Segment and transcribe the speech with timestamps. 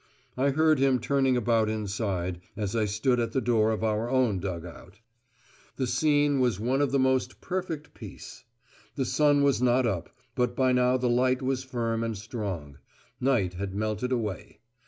[0.35, 4.39] I heard him turning about inside, as I stood at the door of our own
[4.39, 4.99] dug out.
[5.75, 8.43] The scene was one of the most perfect peace.
[8.95, 12.79] The sun was not up, but by now the light was firm and strong;
[13.19, 14.57] night had melted away.